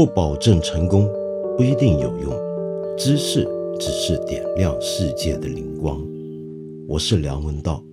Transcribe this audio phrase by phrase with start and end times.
[0.00, 1.06] 不保证成功，
[1.58, 2.32] 不一定有用。
[2.96, 3.46] 知识
[3.78, 6.02] 只是点亮世界的灵光。
[6.88, 7.84] 我是梁文道。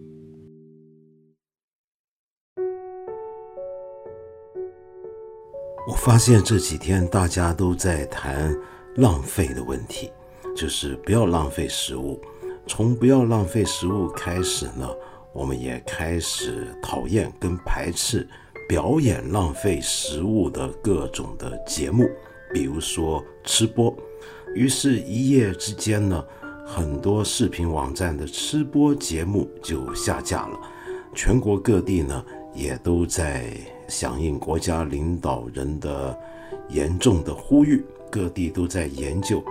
[5.85, 8.57] 我发现这几天大家都在谈
[8.95, 10.09] 浪费的问题，
[10.55, 12.21] 就是不要浪费食物。
[12.65, 14.89] 从不要浪费食物开始呢，
[15.33, 18.25] 我们也开始讨厌跟排斥
[18.67, 22.09] 表演浪费食物的各种的节目，
[22.53, 23.95] 比如说吃播。
[24.53, 26.23] 于是，一夜之间呢，
[26.65, 30.59] 很多视频网站的吃播节目就下架了。
[31.15, 33.45] 全国各地呢，也都在
[33.87, 36.17] 响应国家领导人的
[36.69, 39.41] 严重的呼吁，各地都在研究。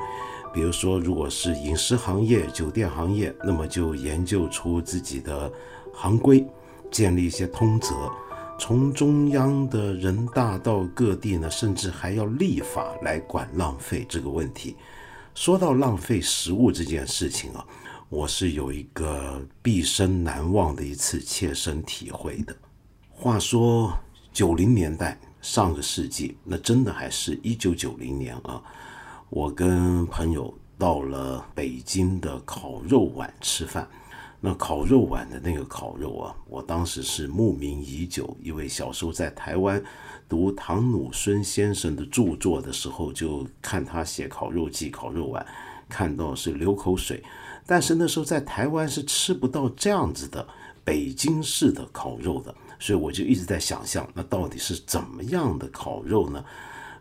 [0.53, 5.51] 比如说，如果是饮食行业、酒店行业，那么就研究出自己的
[5.93, 6.45] 行规，
[6.91, 7.95] 建立一些通则。
[8.59, 14.77] 从中央的人大到各地呢，甚至还要立法来管浪费这个问题。
[15.35, 17.65] 说到浪费食物这件事情啊，
[18.09, 22.57] 我是有一个毕生难忘的一次切身体会的。
[23.11, 23.93] 话说
[24.33, 28.63] 九零年代，上个世纪，那真的还是一九九零年啊。
[29.29, 33.87] 我跟朋友到了北京的烤肉馆吃饭，
[34.41, 39.83] 那烤肉馆的那个烤肉啊，我当时是慕名已久，因为小时候在台湾
[40.29, 45.45] 读唐鲁孙先生的著作的时候，就看他写烤肉记、烤肉碗，
[45.89, 47.23] 看到是流口水。
[47.67, 50.47] 但是那时候在台湾是吃不到这样子的
[50.85, 56.45] 北京式的烤肉的，所以我就一直在想象，那到底是怎么样的烤肉呢？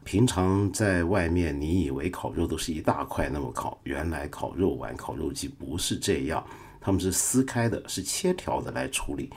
[0.03, 6.43] 平常在外面，你以为烤肉都是一大块那么烤，原来烤肉丸、烤肉记不是这样，
[6.85, 9.31] 他们是撕开的，是切条的来处理，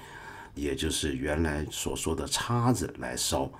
[0.54, 3.50] 也就是原来所说的叉子来烧，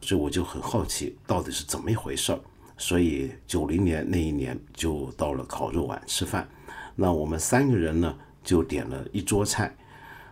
[0.00, 2.40] 所以我就很好奇到底是怎么一回事儿。
[2.76, 6.48] 所以九零年那一年就到了烤肉馆吃饭，
[6.96, 8.12] 那我们三个人呢
[8.42, 9.72] 就点了一桌菜，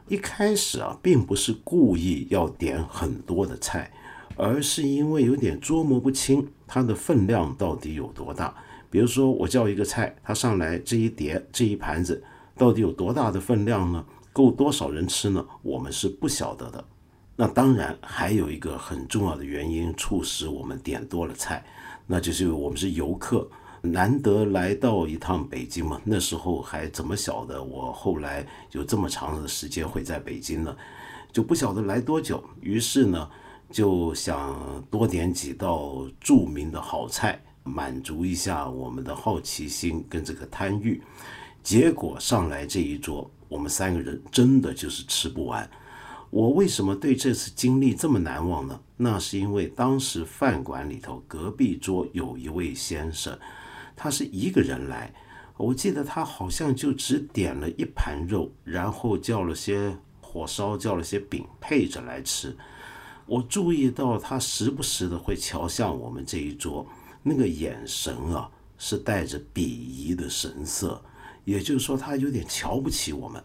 [0.08, 3.88] 一开始啊并不是故意要点很多的菜。
[4.36, 8.54] 而是因为有点捉摸不清它的分量到底有多大。
[8.88, 12.24] 比如说，我叫一个菜，它上来这一碟这一盘子
[12.60, 14.04] 到底有多大的分量呢？
[14.34, 15.42] 够多少人吃呢？
[15.62, 16.84] 我们是不晓得的。
[17.34, 21.64] 那当然还有一个很重要的原因促使我们点多了菜，
[22.06, 23.48] 那就是我们是游客，
[23.80, 25.98] 难得来到一趟北京嘛。
[26.04, 30.76] 那时候还怎么晓得我后来有这么长的时间会在北京呢？
[31.32, 32.44] 就不晓得来多久。
[32.60, 33.26] 于是呢。
[33.72, 41.00] 就想多点几道著名的好菜，满足一下我们的好奇心跟这个贪欲。
[41.62, 45.68] 结果上来这一桌，我们三个人真的就是吃不完。
[46.30, 48.80] 我为什么对这次经历这么难忘呢？
[48.96, 53.36] 那是因为当时饭馆里头隔壁桌有一位先生，
[53.96, 55.12] 他是一个人来，
[55.56, 62.56] 我记得他好像就只点了一盘肉，然后叫了些火烧，叫了些饼配着来吃。
[63.26, 66.86] 我注意到他时不时的会瞧向我们这一桌，
[67.22, 68.48] 那个眼神啊，
[68.78, 71.02] 是带着鄙夷的神色，
[71.50, 73.42] 也就是说，他有点瞧不起我们。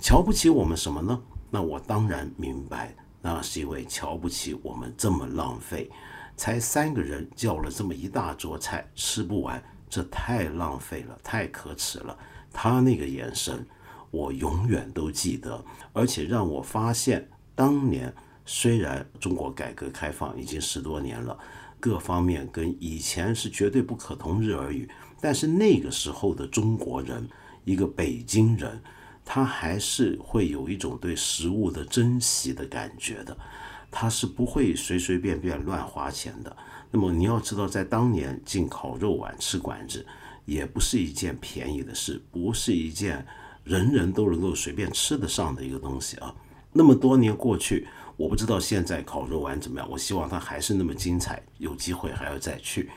[0.00, 1.20] 瞧不起我们什么呢？
[1.50, 5.90] 那我当然明白，那是因为瞧不起我们这么浪费，
[6.36, 12.16] 才三个人叫了这么一大桌菜吃不完，这太浪费了，太可耻了。
[12.50, 13.66] 他那个眼神，
[14.10, 15.62] 我永远都记得，
[15.92, 18.12] 而且让我发现当年。
[18.44, 21.38] 虽然中国改革开放已经十多年了，
[21.78, 27.28] 各方面跟以前是绝对不可同日而语，但是那个时候的中国人，
[27.64, 28.82] 一个北京人，
[29.24, 33.36] 他还是会有一种对食物的珍惜的感觉的，
[33.90, 36.56] 他是不会随随便便乱花钱的。
[36.90, 40.04] 那么你要知道，在当年进烤肉馆吃馆子，
[40.44, 43.26] 也不是一件便宜的事，不是一件
[43.64, 46.34] 人人都能够随便吃得上的一个东西啊。
[46.72, 47.86] 那么多年过去。
[48.18, 52.88] 我不知道现在烤肉丸怎么样，我希望它还是那么精彩，有机会还要再去。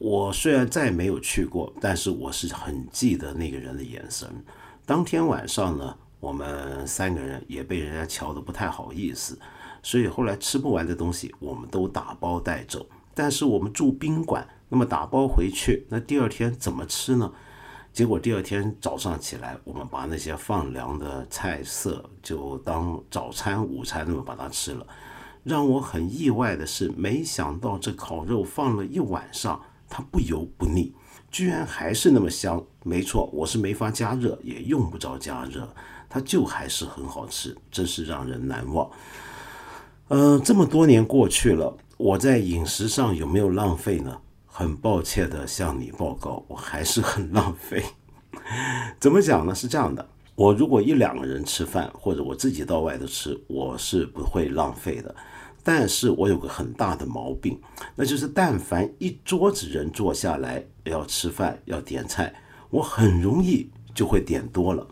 [0.00, 4.26] 我虽然再没有去过，但是我是很记得那个人的眼神。
[4.86, 9.38] 当天晚上呢，我们三个人也被人家瞧得不太好意思，
[9.82, 12.86] 所以后来吃不完的东西我们都打包带走。
[13.14, 17.30] 但是我们住宾馆，那么打包回去，那第二天怎么吃呢？
[17.92, 24.86] 结果第二天早上起来，我们把那些放凉的菜色就当早餐、午餐那么把它吃了。
[25.44, 29.60] 让我很意外的是，没想到这烤肉放了一晚上，
[29.90, 30.94] 它不油不腻，
[31.30, 32.64] 居然还是那么香。
[32.84, 35.68] 没错，我是没法加热，也用不着加热，
[36.08, 38.88] 它就还是很好吃，真是让人难忘。
[40.08, 44.16] 呃，这么多年过去了，我在饮食上有没有浪费呢？
[44.46, 47.84] 很抱歉的向你报告，我还是很浪费。
[48.98, 49.54] 怎么讲呢？
[49.54, 55.14] 是这样的，我如果一两个人吃饭，或者我自己到外头吃，我是不会浪费的。
[55.62, 57.58] 但是我有个很大的毛病，
[57.94, 62.32] 那就是但凡一桌子人坐下来要吃饭要点菜，
[62.70, 64.86] 我很容易就会点多了。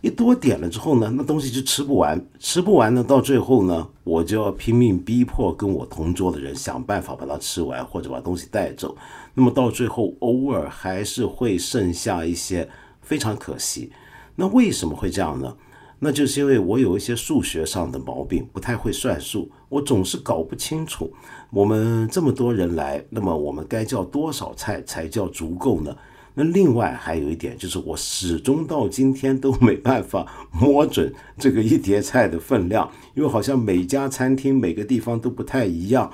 [0.00, 8.96] 一多点了之后呢，那东西就吃不完，吃不完呢，到最后呢，我就要拼命逼迫跟我同桌的人想办法把它吃完，或者把东西带走。
[9.34, 12.68] 那么到最后，偶尔还是会剩下一些，
[13.00, 13.92] 非常可惜。
[14.34, 15.56] 那为什么会这样呢？
[16.04, 21.12] 那就是因为我有一些数学上的毛病，不太会算数，我总是搞不清楚，
[21.50, 25.96] 我们这么多人来，那么我们该叫多少菜才叫足够呢？
[26.34, 36.10] 那另外还有一点就是，我始终到今天都没办法摸准这个一碟菜的分量，因为好像每家餐厅每个地方都不太一样。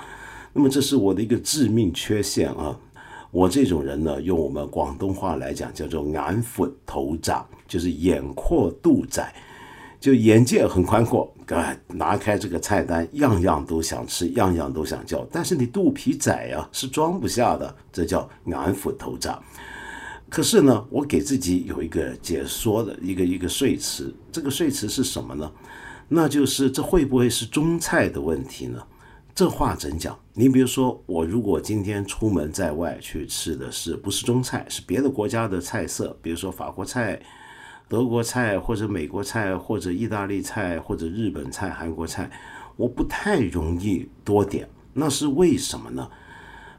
[0.53, 2.79] 那么这是我的一个致命缺陷啊！
[3.31, 9.35] 我这种人呢，用我们广东话来讲，叫做“眼粉头长”，就是眼阔肚窄。
[10.01, 19.37] 就眼界很宽阔，啊，拿开这个菜单，样样都想吃，样样都想叫，但是你肚皮窄呀，是装不下的，这叫眼斧头渣。
[20.29, 25.51] 可是呢，我给自己有一个解说的一个一个说辞，这个说辞是什么呢？
[26.09, 28.81] 那就是这会不会是中菜的问题呢？
[29.35, 30.17] 这话怎讲？
[30.35, 37.21] 你比如说，我如果今天出门在外去吃的是不是中菜，是别的国家的菜色，比如说法国菜。
[37.89, 42.31] 德国菜或者美国菜或者意大利菜或者日本菜韩国菜，
[42.77, 46.07] 我不太容易多点，那是为什么呢？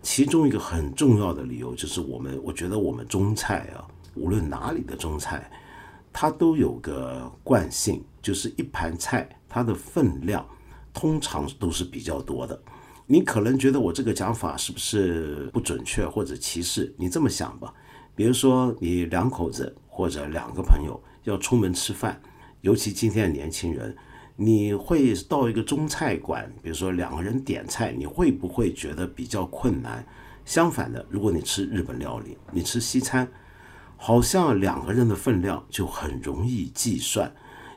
[0.04, 5.50] 其中一个很重要的理由就是我们，我觉得我们中菜啊，无论哪里的中菜，
[6.14, 10.46] 它都有个惯性，就是一盘菜它的分量
[10.94, 12.62] 通常都是比较多的。
[13.08, 16.94] 你可能觉得我这个讲法是不是不准确或者歧视？
[16.98, 17.74] 你这么想吧，
[18.16, 19.76] 比如说你两口子。
[20.00, 22.22] 或者两个朋友要出门吃饭，
[22.62, 23.94] 尤其今天的年轻人，
[24.38, 30.02] 你会到一个中菜馆，比如说两个人点菜，你会不会觉得比较困难？
[30.46, 33.30] 相反的，如果你吃日本料理，你吃西餐，
[33.98, 37.30] 好像两个人的分量就很容易计算，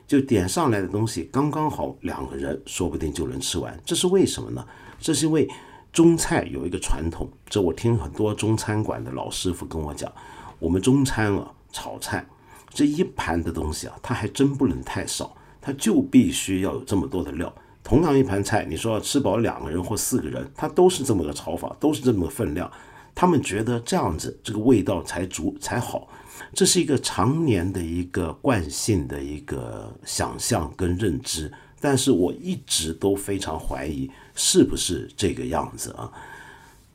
[0.07, 3.77] 就点上来的东西刚刚好，两个人说不定就能吃完。
[3.83, 4.65] 这是为什么呢？
[4.97, 5.45] 这是因为
[5.91, 10.09] 中菜有一个传统，这我听很多中餐馆的老师傅跟我讲，
[10.57, 11.52] 我们中餐啊。
[11.73, 12.25] 炒菜
[12.69, 17.53] 这一盘的东西啊，它还真不能太少，它就必须要有这么多的料。
[17.83, 22.71] 同样一盘菜，你说要吃饱两个人或四个人，它都是这么个炒法，都是这么个分量。
[23.13, 26.07] 他们觉得这样子这个味道才足才好，
[26.53, 31.51] 这是一个常年的一个惯性的一个想象跟认知。
[31.79, 36.09] 但是我一直都非常怀疑是不是这个样子啊。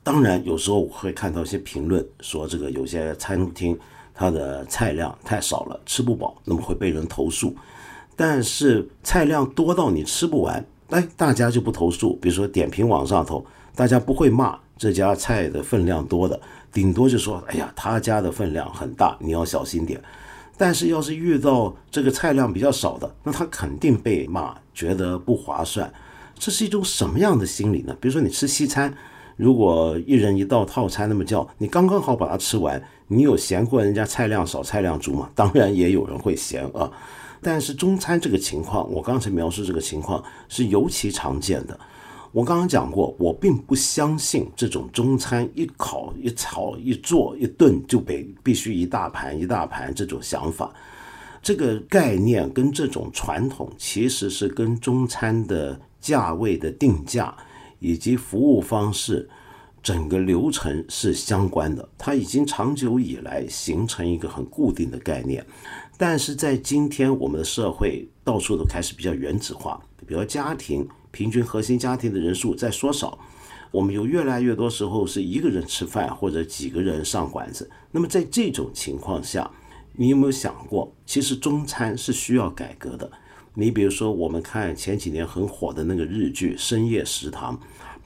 [0.03, 3.79] 当然，有时候我会看到一些评论说，这个有些餐厅。
[4.19, 7.55] 它的菜量太少了，吃不饱，那么会被人投诉。
[8.17, 12.17] 但是菜量多到你吃不完，哎，大家就不投诉。
[12.21, 16.41] 比如说点评网上头，大家不会骂这家菜的分量多的，
[16.73, 20.03] 顶多就说：“哎呀，他家的分量很大，你要小心点。”
[20.59, 25.89] 但是要是遇到这个菜量比较少的，那他肯定被骂，觉得不划算。
[26.37, 27.97] 这是一种什么样的心理呢？
[28.01, 28.93] 比如说你吃西餐。
[29.39, 35.31] 如果一人一道套餐那么叫，你刚刚好把它吃完，你有嫌过人家菜量少、菜量足吗？
[35.33, 36.91] 当然也有人会嫌啊。
[37.41, 41.79] 但是中餐这个情况，我刚才描述这个情况是尤其常见的。
[42.33, 50.75] 我刚刚讲过，我并不相信这种中餐一烤一炒一做一顿就得必须一大盘一大盘这种想法。
[51.41, 57.33] 这个概念跟这种传统其实是跟中餐的价位的定价。
[57.79, 59.29] 以及服务方式，
[59.83, 61.89] 整个流程是相关的。
[61.97, 65.45] 它已经长久以来形成一个很固定的概念，
[65.97, 73.19] 但是在今天我们的社会到处都开始比较原子化，比如家庭平均核心家庭的人数在缩少，
[73.71, 77.71] 我们有越来越多时候是一个人吃饭或者几个人上馆子。
[77.91, 79.51] 那么在这种情况下，
[79.95, 83.11] 你有没有想过，其实中餐是需要改革的？
[83.61, 87.57] 你比如说，我们看前几年很火的那个日剧《深夜食堂》，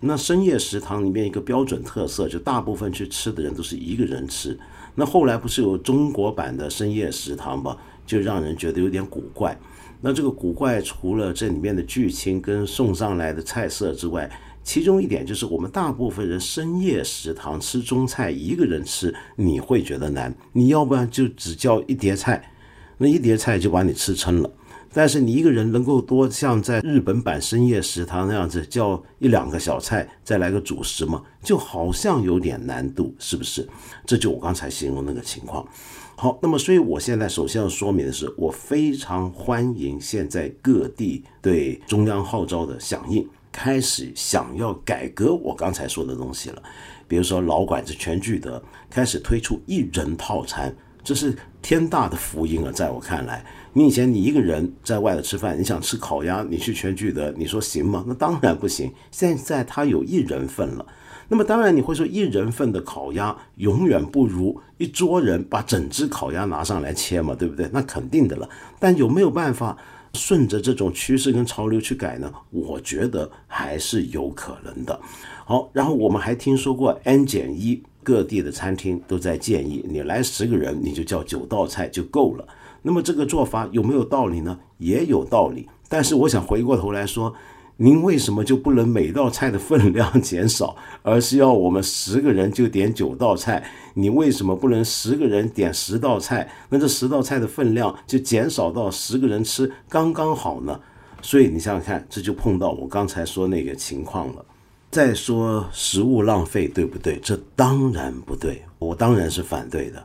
[0.00, 4.59] 那深夜食堂里面一个标准特色，就大部分去吃的人都是一个人吃。
[4.94, 7.76] 那后来不是有中国版的深夜食堂吗？
[8.06, 9.54] 就让人觉得有点古怪。
[10.00, 14.30] 那这个古怪，除了这里面的剧情跟送上来的菜色之外，
[14.64, 20.35] 其中一点就是我们大部分人深夜食堂吃中菜，一个人吃你会觉得难。
[20.54, 22.50] 你要不然就只叫一碟菜，
[22.97, 24.50] 那一碟菜就把你吃撑了。
[24.93, 31.23] 但是你一个人能够多像在日本版深夜食堂那样子叫一两个小菜，再来个主食吗？
[31.43, 33.69] 就好像有点难度，是不是？
[34.05, 35.67] 这就我刚才形容那个情况。
[36.15, 46.63] 好，那么所以我现在首先要说明的是，我非常欢迎现在各地对中央号召的响应，开始想要改革我刚才说的东西了。
[47.09, 50.73] 比如说老馆子全聚德开始推出一人套餐，
[51.03, 52.71] 这是天大的福音啊！
[52.71, 53.45] 在我看来。
[53.75, 58.05] 你以前你一个人在外头吃饭，你想吃烤鸭，你去全聚德，你说行吗？
[58.07, 58.93] 那当然不行。
[59.11, 60.87] 现在他有一人份了，
[61.29, 67.67] 那么当然你会说一人份的烤鸭永远不如一桌人把整只烤鸭拿上来切嘛，对不对？
[67.73, 68.47] 那肯定的了。
[68.79, 69.79] 但有没有办法
[70.12, 72.31] 顺着这种趋势跟潮流去改呢？
[72.50, 75.00] 我觉得还是有可能的。
[75.47, 82.47] 好，然后我们还听说过 N 减一，各地的餐厅都在建议你来十个人，你就叫九道菜就够了。
[82.83, 84.59] 那么这个做法有没有道理呢？
[84.79, 87.33] 也有道理，但是我想回过头来说，
[87.77, 93.62] 您为什么就不能每道菜的分量 减少，而是要我们十个人就点九道菜？
[93.95, 96.51] 你为什么不能十个人点十道菜？
[96.69, 100.81] 那这十道菜的分量就减少到十个人吃刚刚好呢？
[101.21, 104.45] 所以你想想看，这就碰到我刚才说那个情况了。
[104.91, 107.19] 再说食物浪费，对不对？
[107.23, 110.05] 这当然不对，我当然是反对的。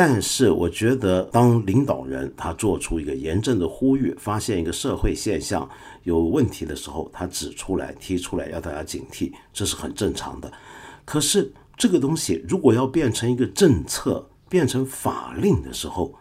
[0.00, 5.68] 但是我觉得，当领导人他做出一个严正的呼吁，发现一个社会现象
[6.04, 10.52] 有问题的时候，他指出来、提出来，要大家警惕，这是很正常的。
[11.04, 16.14] 可是这个东西如果要变成一个政策、变成法令的时候，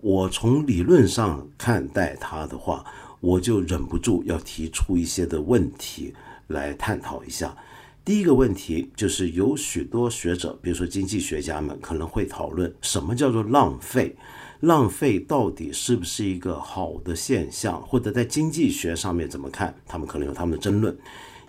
[0.00, 2.84] 我从理论上看待它的话，
[3.18, 6.14] 我就忍不住要提出一些的问题
[6.46, 7.56] 来探讨一下。
[8.06, 14.14] 第一个问题就是有许多学者，比如说经济学家们，可能会讨论什么叫做浪费，
[14.60, 20.96] 浪费到底是不是一个好的现象，或者在经济学上面怎么看，他们可能有他们的争论。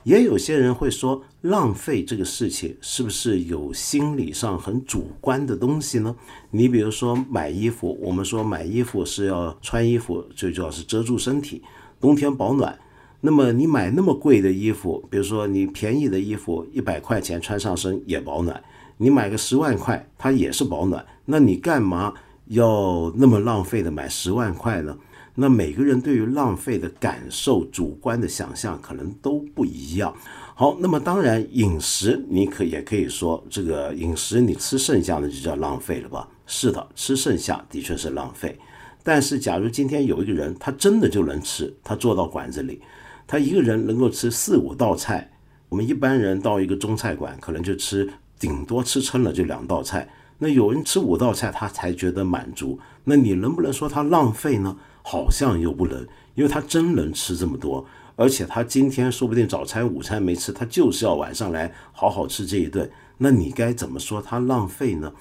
[0.01, 6.15] 也有些人会说，浪费这个事情是不是有心理上很主观的东西呢？
[6.49, 11.61] 你比如说买衣服，我们说买衣服是要穿衣服，最主要是遮住身体，
[12.01, 12.75] 冬天保暖。
[13.19, 18.63] 那么你买那么贵的衣服，比如说你便宜的衣服一百块钱穿上身也保暖，
[18.97, 22.13] 你买个十万块它也是保暖，那你干嘛
[22.45, 24.95] 要那么浪费的买十万块呢？
[25.39, 30.11] 那每个人对于浪费的感受、主观的想象可能都不一样。
[30.55, 36.27] 好，那么当然饮食你可也可以说这个饮食你吃剩下的就叫浪费了吧？
[36.47, 38.57] 是的，吃剩下的确是浪费。
[39.03, 42.81] 但是假如今天有一个人他真的就能吃，他坐到馆子里。
[43.27, 45.29] 他一个人能够吃四五道菜，
[45.69, 50.07] 我们一般人到一个中菜馆，可能就吃顶多吃撑了就两道菜。
[50.39, 52.79] 那有人吃五道菜，他才觉得满足。
[53.03, 54.77] 那你能不能说他浪费呢？
[55.03, 56.05] 好像又不能，
[56.35, 62.89] 因为他真能吃这么多，而且他今天说不定早餐、午餐没吃，他就是要晚上来好好吃这一顿。
[63.17, 65.11] 那你该怎么说他浪费呢？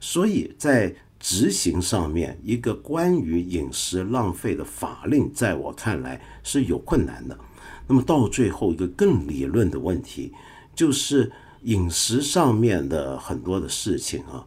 [0.00, 7.38] 所以在执行上面，一个关于饮食浪费的法令，在我看来是有困难的。
[7.86, 10.32] 那么到最后一个更理论的问题，
[10.74, 11.30] 就是
[11.62, 14.44] 饮食上面的很多的事情啊，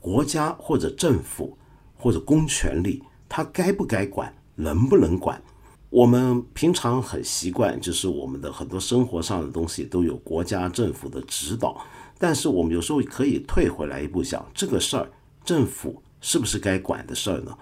[0.00, 1.56] 国家或者政府
[1.96, 5.42] 或者公权力，它该不该管，能不能管？
[5.90, 11.80] 我们平常很习惯，就是我们的很多生活上的东西都有国家政府的指导，
[12.18, 15.10] 但是我们有时候可以退回来一步想，这个事儿
[15.44, 17.56] 政府是不是该管的事儿呢？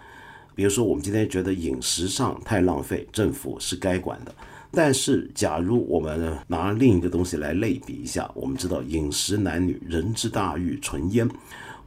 [0.56, 4.34] 比如说，我们今天觉得饮食上太浪费，政府是该管的。
[4.76, 11.26] 但是，假如我们拿另一个东西来类比一下，我们知道饮食男女，人之大欲，存焉。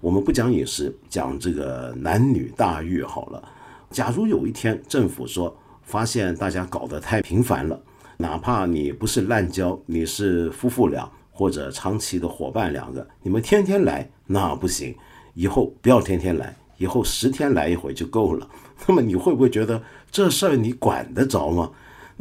[0.01, 3.43] 我们不讲饮食，讲这个男女大欲好了。
[3.91, 7.79] 假如有一天政府说发现大家搞得太频繁了，
[8.17, 14.95] 哪怕你不是滥交，你是夫妇俩或者长期的伙伴两个，你们天天来那不行，
[15.35, 18.49] 以后不要天天来，以后十天来一回就够了。
[18.87, 19.79] 那么你会不会觉得
[20.09, 21.69] 这事儿你管得着吗？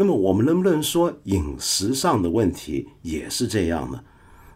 [0.01, 4.01] 那么我们能不能说饮食上的问题也是这样呢？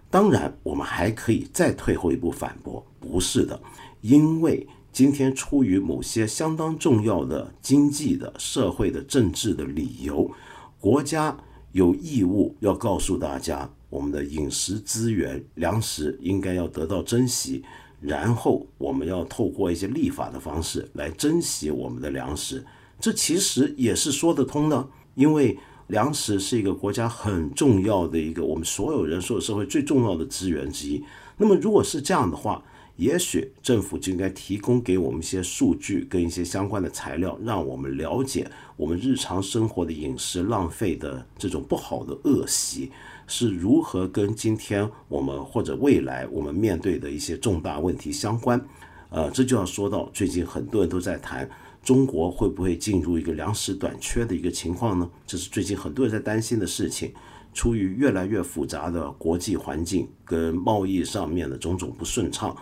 [0.09, 3.61] 当然，我们还可以再退后一步反驳，不是的，
[4.03, 10.31] 因为今天出于某些相当重要的经济的、社会的、政治的理由，
[10.79, 11.37] 国家
[11.73, 17.65] 有义务要告诉大家，我们的饮食资源、粮食应该要得到珍惜，
[18.01, 22.65] 然后我们要透过一些立法的方式来珍惜我们的粮食，
[23.01, 24.89] 这其实也是说得通的。
[25.15, 31.03] 因为粮食是一个国家很重要的一个，我们所有人所有社会最重要的资源之一。
[31.37, 32.63] 那么，如果是这样的话，
[32.97, 42.91] 也许政府就应该提供给我们一些数据跟一些相关的材料，让我们了解我们日常生活的饮食浪费的这种不好的恶习
[43.27, 48.63] 是如何跟今天我们或者未来我们面对的一些重大问题相关。
[49.09, 51.49] 呃，这就要说到最近很多人都在谈
[51.83, 55.11] 中国会不会进入一个粮食短缺的一个情况呢？
[55.27, 57.13] 这是最近很多人在担心的事情。
[57.55, 62.57] 出于越来越复杂的国际环境跟贸易上面的种种不顺畅，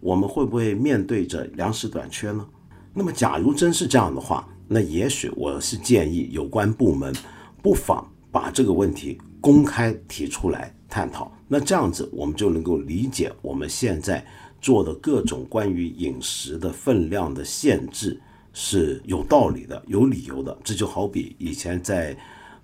[0.00, 2.46] 我们会不会面对着粮食短缺呢？
[2.94, 7.14] 那么，假如真是这样的话，那也许我是建议有关部门
[7.62, 11.30] 不妨把这个问题公开提出来探讨。
[11.46, 14.24] 那这样子，我们就能够理解我们现在
[14.58, 18.18] 做的各种关于饮食的分量的限制
[18.52, 20.56] 是有道理的、有理由的。
[20.64, 22.16] 这就好比以前在。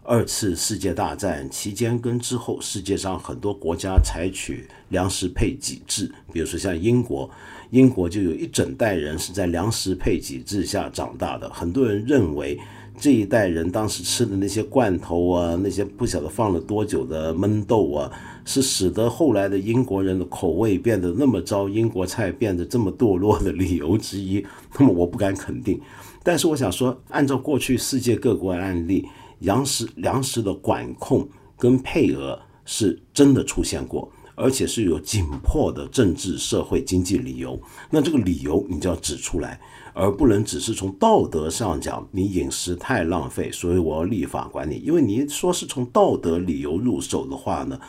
[0.09, 7.29] 二次世界大战期间跟之后，世界上很多国家采取粮食配给制，比如说像英国，
[7.71, 11.51] 英国就有一整代人是在粮食配给制下长大的。
[11.51, 12.57] 很多人认为
[12.99, 18.11] 这一代人当时吃的那些罐头啊，那些不晓得放了多久的焖豆啊，
[18.45, 24.45] 是使得后来的英国人的口味变得那么糟，英国菜变得这么堕落的理由之一。
[24.79, 25.81] 那么我不敢肯定，
[26.23, 29.07] 但是我想说，按照过去世界各国的案例。
[29.41, 37.61] 粮食粮食的管控跟配额是真的出现过，而且是有紧迫的政治、社会、经济理由。
[37.91, 39.61] 那这个理由你就要指出来，
[39.99, 44.77] 而不能只是从道德上讲你饮食太浪费，所以我要立法管你。
[44.77, 47.81] 因为你说是从道德理由入手的话呢，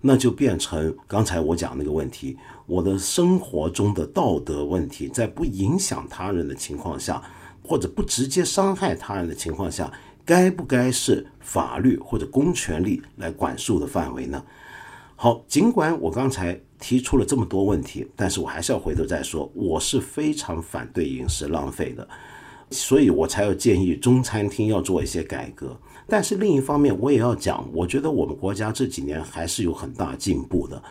[0.00, 7.20] 那就变成刚才我讲那个问题：我的生活中的道德问题，在不影响他人的情况下，
[7.64, 9.92] 或者不直接伤害他人的情况下。
[10.24, 14.42] 该不该是法律或者公权力来管束的范围呢？
[15.14, 22.06] 好，尽管我刚才提出了这么多问题，但是我还是要回头再说，我是非常反对饮食浪费的，
[22.70, 25.76] 所以我才要建议中餐厅要做一些改革。
[26.08, 30.82] 但是另一方面，我也要讲，我觉得我们国家这几年还是有很大进步的。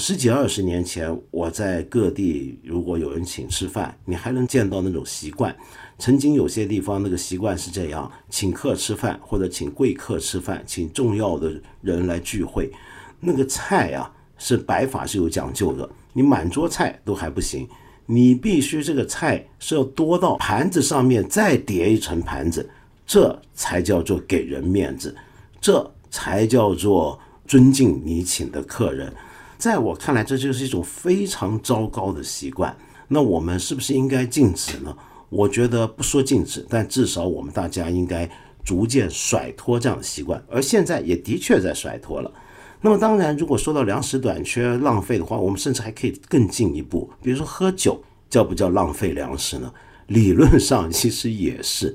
[0.00, 5.56] 十几二十年前，我在各地如果有人请吃饭，你还能见到那种习惯。
[5.98, 12.70] 曾经有些地方那个习惯是这样：请客吃饭，或者请贵客吃饭，请重要的人来聚会，
[13.18, 15.88] 那个菜啊是摆法是有讲究的。
[16.14, 17.68] 你满桌菜都还不行，
[18.06, 22.68] 你必须这个菜是要多到盘子上面再叠一层盘子，
[23.06, 25.14] 这才叫做给人面子，
[25.60, 29.12] 这才叫做尊敬你请的客人。
[29.58, 32.74] 在我看来，这就是一种非常糟糕的习惯。
[33.08, 34.96] 那我们是不是应该禁止呢？
[35.30, 38.28] 我觉得不说禁止，但至少我们大家应该
[38.64, 42.32] 逐渐甩脱这样的习惯，而现在也的确在甩脱了。
[42.80, 49.72] 那么当然，如果说到粮食短缺、浪费的话，我们甚至还可以更进一步，比如说喝酒叫不叫浪费粮食呢？
[50.06, 51.94] 理论上其实也是，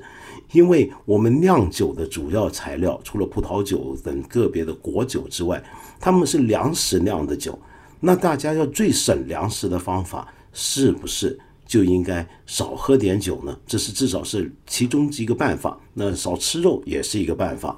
[0.52, 5.62] 因为我们酿酒的主要材料除了葡萄酒等个别的果酒之外，
[5.98, 7.58] 他们是粮食酿的酒。
[7.98, 11.38] 那大家要最省粮食的方法，是不是？
[11.66, 15.80] 就应该少喝点酒呢，这是至少是其中一个办法。
[15.94, 17.74] 那少吃肉也是一个办法。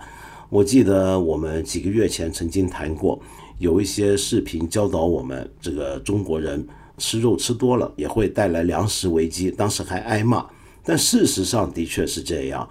[0.48, 3.20] 我记得我们几个月前曾经谈过，
[3.58, 6.64] 有一些视频教导我们，这个中国人
[6.98, 10.46] 吃肉吃多了也会带来粮食危机，当时还挨骂。
[10.84, 12.68] 但事实上的确是这样，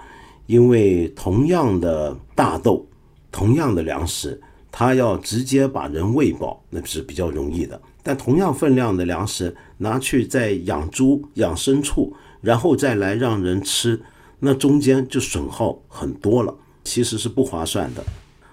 [0.47, 2.87] 因为同样的大豆，
[3.29, 7.79] 同样的粮食，它要直接把人喂饱，那是比较容易的。
[8.01, 14.01] 但同样分量的粮食拿去再养猪、养牲畜，然后再来让人吃，
[14.39, 16.55] 那中间就损耗很多了，
[16.85, 18.01] 其实是不划算的。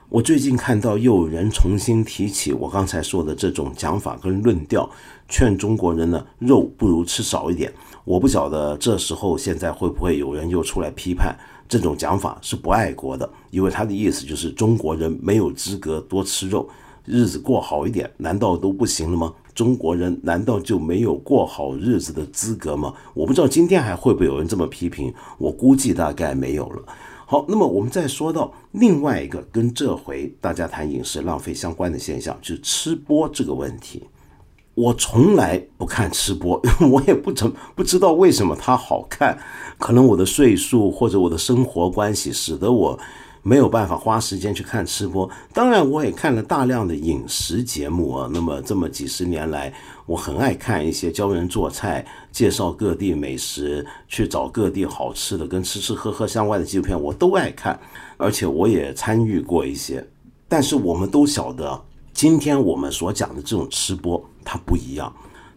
[0.08, 4.90] 我最近看到又有人重新提起我刚才说的这种讲法跟论调，
[5.28, 7.72] 劝中国人呢肉不如吃少一点。
[8.04, 11.34] 我不晓得这时候现在会不会有人又出来批判
[11.68, 16.68] 这种讲法是不爱国的，因为他的意思就是中国人没有资格多吃肉。
[17.04, 19.32] 日子过好一点，难道都不行了吗？
[19.54, 22.94] 中国人难道就没有过好日子的资格吗？
[23.12, 26.82] 我不知道今天还会不会有人这么批评，我估计大概没有了。
[27.32, 34.02] 好，那么我们再说到另外一个跟这回大家谈饮食浪费相关的现象，就是吃播这个问题。
[34.74, 36.60] 我从来不看吃播，
[36.92, 39.38] 我也不怎不知道为什么它好看，
[39.78, 42.98] 可能我的岁数或者我的生活关系使得我。
[43.42, 48.30] 没有办法花时间去看吃播，当然我也看了大量的饮食节目啊。
[48.32, 49.72] 那么这么几十年来，
[50.06, 57.78] 我很爱看一些教人做菜、介绍各地美食、去找各地好吃的、跟吃吃喝喝相关的纪录片，我都爱看，
[58.16, 60.06] 而且我也参与过一些。
[60.48, 65.12] 但是我们都晓得，今天我们所讲的这种吃播，它不一样。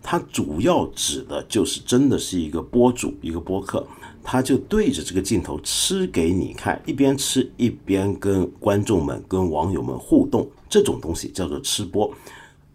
[0.08, 3.84] 它主要指的就是真的是一个播主，一个播客，
[4.24, 12.14] 他就对着这个镜头吃给你看，一边吃一边跟观众们、跟网友们互动，这种东西叫做吃播。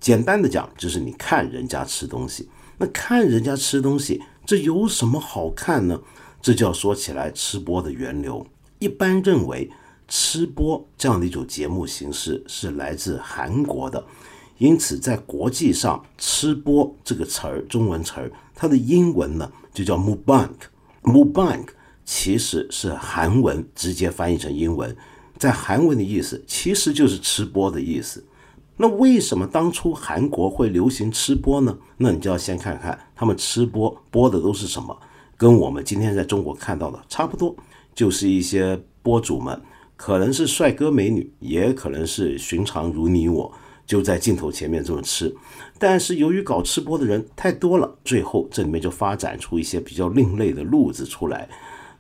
[0.01, 2.49] 简单的讲，就是你看人家吃东西。
[2.79, 6.01] 那看人家吃东西，这有什么好看呢？
[6.43, 8.45] 这就要说起来吃播的源流。
[8.81, 9.71] 一般认为，
[10.09, 14.05] 吃播这样的一种节目形式是来自韩国的。
[14.61, 20.51] 因此，在国际上，“吃播”这个词儿，中文词儿，它的英文呢就叫 “mukbang”。
[21.03, 21.67] mukbang
[22.05, 24.95] 其实是韩文直接翻译成英文，
[25.39, 28.23] 在韩文的意思其实就是吃播的意思。
[28.77, 31.79] 那为什么当初韩国会流行吃播呢？
[31.97, 34.95] 那你就要先看看他们吃播播的都是什么，
[35.39, 37.57] 跟我们今天在中国看到的差不多，
[37.95, 39.59] 就是一些播主们，
[39.97, 43.51] 可能是帅哥美女，也可能是寻常如你我。
[43.91, 45.35] 就在镜头前面这么吃，
[45.77, 51.49] 但是由于搞吃播的人太多了，最后这里面就发展出一些比较另类的路子出来。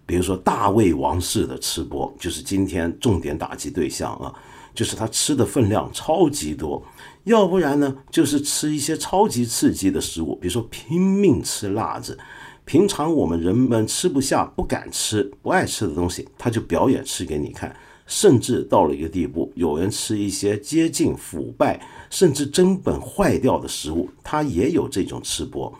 [0.06, 4.32] 比如说大胃王式的吃播，就是今天重点打击对象啊，
[4.72, 6.80] 就是他吃的分量超级多；
[7.24, 12.16] 要不然呢，就是吃一些超级刺激的食物，比如说拼命吃辣子。
[12.64, 17.74] 平常我们人们吃不下、不敢吃、不爱吃的东西，他就表演吃给你看。
[18.10, 25.72] 甚至到了一个地步，有人吃一些接近腐败甚至根本坏掉的食物，他也有这种吃播。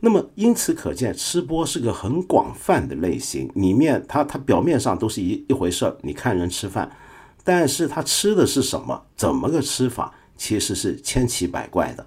[0.00, 5.96] 那么因此可见，吃播是个很广泛的类型，里面它它表面上都是一一回事儿。
[6.02, 6.90] 你看人吃饭，
[7.44, 12.04] 但是他吃的是什么，怎么个吃法，其实是千奇百怪的。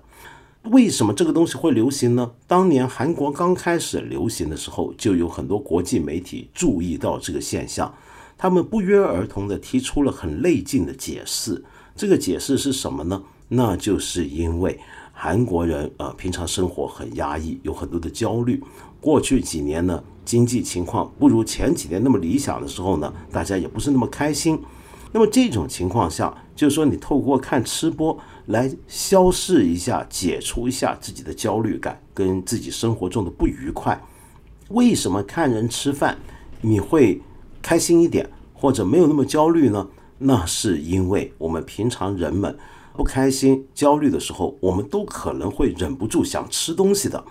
[0.63, 2.31] 为什么这个东西会流行呢？
[2.45, 7.93] 当年韩国刚开始流行的时候，就有很多国际媒体注意到这个现象。
[8.41, 11.61] 他们不约而同地提出了很类近的解释。
[11.93, 13.21] 这个解释是什么呢？
[13.49, 14.79] 那就是因为
[15.11, 18.63] 韩国人呃平常生活很压抑，有很多的焦虑。
[19.01, 24.57] 过去几年呢，经济情况不如前几年那么理想的时候呢，大家也不是那么开心。
[25.11, 34.01] 那么这种情况下，就是说你透过看吃播来消释一下、解除一下自己的焦虑感跟自己生活中的不愉快。
[34.69, 36.17] 为什么看人吃饭
[36.61, 37.21] 你会？
[37.61, 39.87] 开心一点，或者没有那么焦虑呢？
[40.17, 42.57] 那是因为我们平常人们
[42.93, 47.23] 不开心、焦虑的时候，我们都可能会忍不住想吃东西的。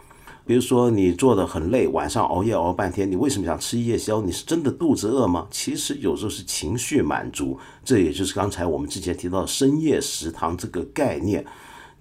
[0.47, 4.23] 比如说，你做的很累，晚上熬夜熬半天，你为什么想吃夜宵？
[4.23, 5.47] 你是真的肚子饿吗？
[5.51, 7.59] 其实有时候是情绪满足。
[7.85, 11.45] 这也就是刚才我们之前提到的深夜食堂这个概念，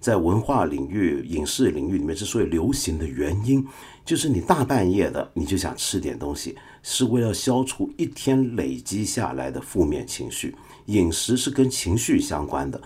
[0.00, 3.66] 在文化领域、影视领域里面之所以流行的原因，
[4.06, 6.56] 就是你大半夜的你就想吃点东西。
[6.82, 10.54] 是为了消除一天累积下来的负面情绪，
[10.86, 12.80] 饮食是跟情绪相关的。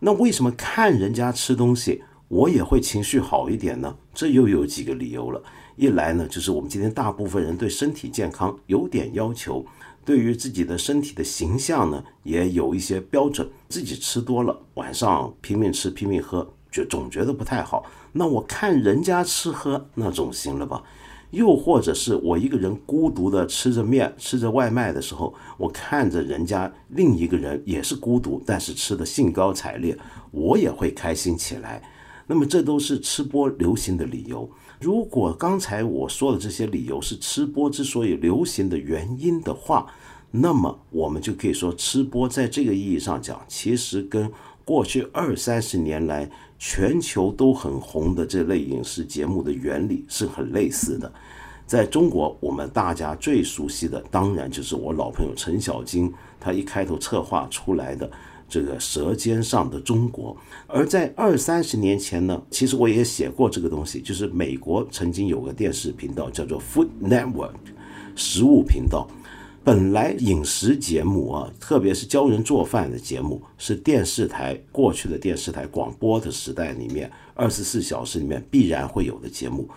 [0.00, 3.96] 那为什么看人家吃东西，我也会情绪好一点呢？
[4.14, 5.42] 这又有几个理由了。
[5.76, 9.64] 一来呢，就是我们今天大部分人对身体健康有点要求，
[10.04, 13.48] 对于自己的身体的形象呢，也有一些标准。
[13.68, 17.86] 自己吃多了，晚上拼命吃拼命喝，就总觉得不太好。
[18.12, 20.82] 那我看人家吃喝，那总行了吧？
[21.30, 29.96] 又或者是我一个人孤独的吃着面、吃着外卖的时候，我看着人家另一个人也是孤独，但是吃的兴高采烈，
[30.32, 31.82] 我也会开心起来。
[32.26, 34.48] 那么这都是吃播流行的理由。
[34.80, 39.86] 如果刚才我说的这些理由是吃播之所以流行的原因的话，
[40.30, 44.30] 那么我们就可以说，吃播在这个意义上讲，其实跟
[44.64, 46.30] 过去二三十年来。
[46.60, 51.10] 全球都很红的这类影视节目的原理是很类似的。
[51.66, 58.10] 在中国，我们大家最熟悉的当然就是我老朋友陈小金，他一开头策划出来的
[58.46, 60.34] 这个《舌尖上的中国》。
[60.66, 67.54] 而在二三十年前呢，其实我也写过这个东西，就是美国曾经有个电视频道叫做 Food Network，
[68.14, 69.08] 食物频道。
[69.62, 79.68] 本来饮食节目啊，特别是教人做饭的节目，是电视台过去的电视台广播的时代里面二十四小时里面必然会有的节目。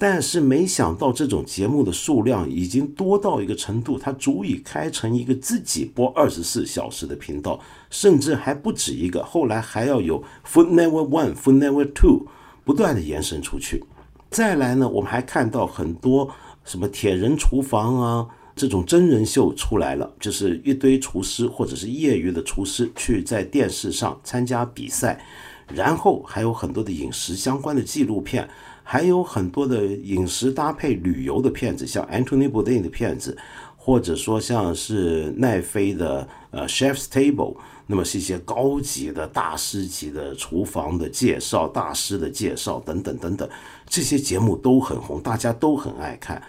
[0.00, 9.22] 但是没想到这种节目的数量已经多到一个程度，它足以开成一个自己播二十四小时的频道，甚至还不止一个。
[9.22, 12.26] 后来还要有 Food Network One、Food Network Two，
[12.64, 13.84] 不断的延伸出去。
[14.28, 16.28] 再来呢，我们还看到很多
[16.64, 18.26] 什么铁人厨房啊。
[18.56, 25.24] 这种真人秀出来了，就是一堆厨师或者是业余的厨师去在电视上参加比赛，
[25.72, 28.48] 然后还有很多的饮食相关的纪录片，
[28.82, 33.36] 还有很多的饮食搭配旅游的片子，像 Anthony Bourdain 的片子，
[33.76, 43.48] 或者说像是奈飞的呃 Chef's Table，那么是一些高级的大师级的厨房的介绍、大师的介绍等等等等，
[43.88, 46.42] 这些节目都很红，大家都很爱看。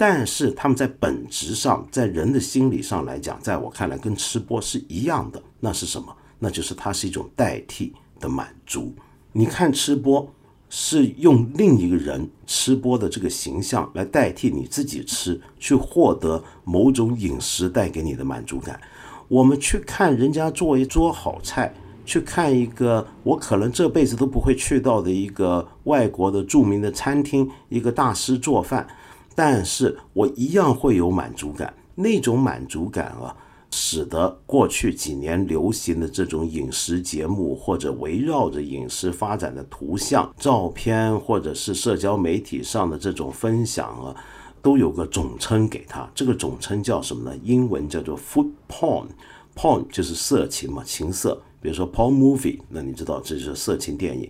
[0.00, 5.42] 但是他们在本质上，在人的心理上来讲，在我看来跟吃播是一样的。
[5.60, 6.06] 那是什么？
[6.38, 8.94] 那就是它是一种代替的满足。
[9.30, 10.26] 你看吃播
[10.70, 18.80] 是用另一个人吃播的这个形象来代替你自己吃，去获得某种饮食带给你的满足感。
[19.28, 21.74] 我们去看人家做一桌好菜，
[22.06, 28.88] 去看一个我可能这辈子都不会去到的一个外国的著名的餐厅，一个大师做饭。
[29.34, 33.34] 但是我一样会有满足感，那种满足感啊，
[33.70, 44.14] 使得过去几年流行的这种饮食节目，或者围绕着饮食发展的图像、照片，或者是社交媒体上的这种分享啊，
[44.60, 46.10] 都有个总称给它。
[46.14, 47.38] 这个总称叫什么呢？
[47.42, 51.40] 英文叫做 food porn，porn 就是色情嘛，情色。
[51.62, 54.28] 比如说 porn movie，那你知道这就是色情电影。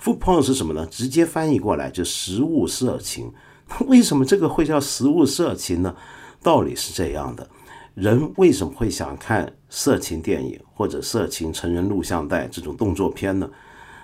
[0.00, 0.86] food porn 是什么呢？
[0.86, 3.32] 直接翻译过来就食物色情。
[3.86, 5.94] 为什么这个会叫食物色情呢？
[6.42, 7.48] 道理是这样的：
[7.94, 13.48] 人为什么会想看色情电影或者色情成人录像带这种动作片呢？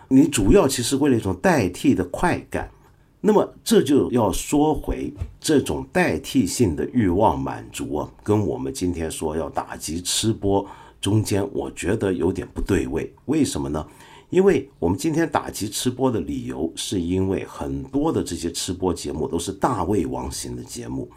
[0.09, 2.71] 你主要其实为了一种代替的快感。
[3.21, 10.65] 那么这就要说回这种代替性的欲望满足啊，跟我们今天说要打击吃播
[11.01, 13.13] 中间，我觉得有点不对位。
[13.25, 13.85] 为什么呢？
[14.31, 21.11] 因为我们今天打击吃播的理由，是因为很多的这些吃播节目都是大胃王型的节目，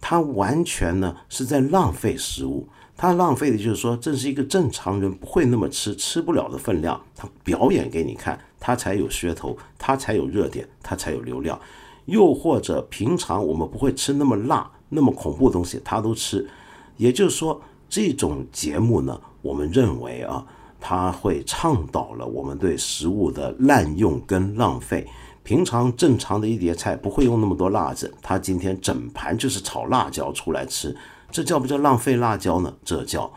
[0.00, 2.66] 它完全呢是在浪费食物。
[2.96, 11.60] 它浪费的就是说，这是一个正常人不会那么吃、吃不了的分量，他表演给你看，他才有噱头，他才有热点，他才有流量。
[12.06, 16.48] 又或者平常我们不会吃那么辣、那么恐怖的东西，他都吃。
[16.96, 20.44] 也就是说，这种节目呢，我们认为啊。
[20.88, 25.04] 他会倡导了我们对食物的滥用跟浪费。
[25.42, 30.96] 平常正常的一碟菜不会用那么多辣子，他今天整盘就是炒辣椒出来吃，
[31.28, 32.72] 这叫不叫浪费辣椒呢？
[32.84, 33.28] 这叫。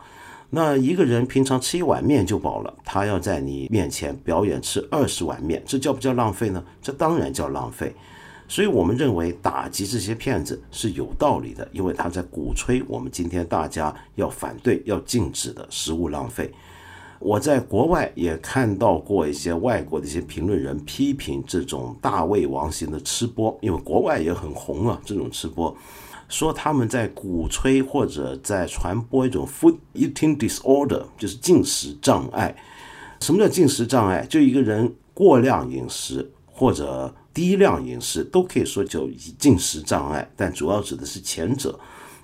[0.50, 6.62] 那一个人平常吃一碗面就饱了，他要在你面前表演吃二十碗面，这叫不叫浪费呢？
[6.80, 7.92] 这当然叫浪费。
[8.46, 16.52] 所以我们认为打击这些骗子是有道理的，因为他在鼓吹我们今天大家要反对、要禁止的食物浪费。
[17.20, 25.76] 我在国外也看到过一些外国的一些评论人批评这种大胃王型的吃播，因为国外也很红啊，这种吃播
[26.30, 32.56] 说他们在鼓吹或者在传播一种 food eating disorder，就是进食障碍。
[33.20, 34.24] 什么叫进食障碍？
[34.26, 39.06] 就一个人过量饮食或者低量饮食都可以说叫
[39.38, 41.78] 进食障碍，但主要指的是前者。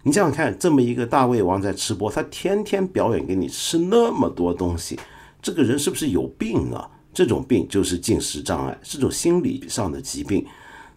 [0.07, 4.97] 你想想看，这么一个大胃王在吃播，他天天表演给你吃那么多东西，
[5.43, 6.89] 这个人是不是有病啊？
[7.13, 10.47] 这种病就是进食障碍，是种心理上的疾病。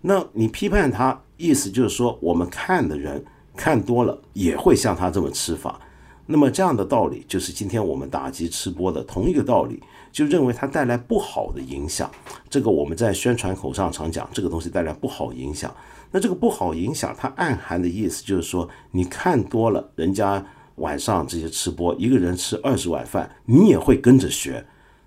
[0.02, 5.80] 那你批判他，意思就是说，我们看的人看多了也会像他这么吃法。
[6.28, 12.08] 那么这样的道理，就是今天我们打击吃播的同一个道理，就认为它带来不好的影响。
[12.48, 15.76] 这个我们在宣传口上常讲，这个东西带来不好影响。
[16.12, 20.44] 那这个不好影响，它暗含的意思就是说，你看多了，人家
[20.76, 24.66] 晚上这些吃播，一个人吃二十碗饭，你也会跟着学。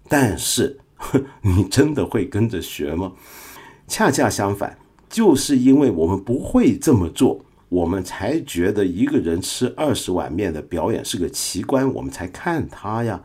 [0.09, 0.79] 但是，
[1.43, 3.13] 你真的会跟着学吗？
[3.89, 13.23] 恰恰相反，就是因为我们不会这么做，我们才觉得一个人吃二十碗面的表演是个奇观，我们才看他呀。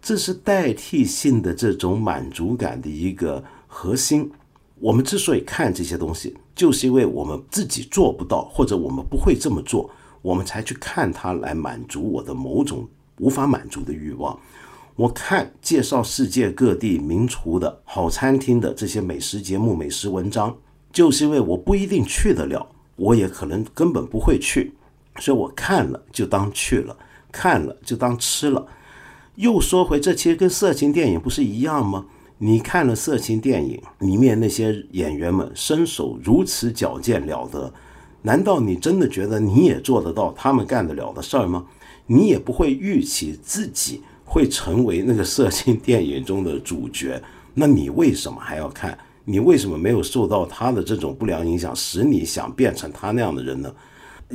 [0.00, 4.32] 这是代替性的这种满足感的一个核心。
[4.80, 12.88] 我们之所以看这些东西，就是因为我们自己做不到，或者我们不会这么做，我们才去看它来满足我的某种
[13.18, 14.38] 无法满足的欲望。
[14.94, 20.54] 我看介绍世界各地名厨的好餐厅的这些美食节目、美食文章，
[20.92, 24.74] 就是因为我不一定去得了，我也可能根本不会去，
[25.18, 26.94] 所以我看了就当去了，
[27.32, 28.66] 看了就当吃了。
[29.36, 32.04] 又说回这，其实跟色情电影不是一样吗？
[32.44, 37.72] 你看了色情电影里面那些演员们身手如此矫健了得，
[38.22, 41.64] 难道你真的觉得你也做得到他们干得了的事儿吗？
[42.04, 47.22] 你也不会预期自己会成为那个色情电影中的主角，
[47.54, 48.98] 那你为什么还要看？
[49.24, 53.72] 你为什么没有受到他的这种不良影响，使你想变成他那样的人呢？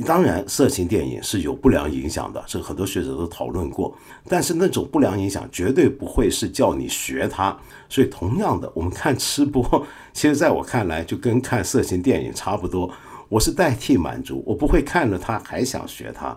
[0.06, 3.94] 当然，色情电影是有不良影响的，这很多学者都讨论过。
[4.28, 7.54] 但是那种不良影响绝对不会是叫你学他。
[7.88, 12.90] 所以，同样的，我们看吃播， 其实在我看来就跟看色情电影差不多。
[13.28, 16.36] 我是代替满足，我不会看了它还想学它。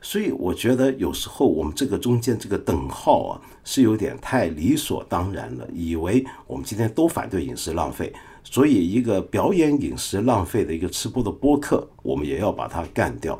[0.00, 8.12] 所以我觉得有时候我们这个中间这个等号啊，是有点太理所当然了，以为我们今天都反对饮食浪费，
[8.42, 13.38] 所以一个表演饮食浪费的一个吃播的播客，我们也要把它干掉。